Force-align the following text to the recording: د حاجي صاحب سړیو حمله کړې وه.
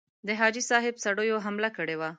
د 0.27 0.29
حاجي 0.39 0.63
صاحب 0.69 0.95
سړیو 1.05 1.43
حمله 1.45 1.69
کړې 1.77 1.95
وه. 1.99 2.09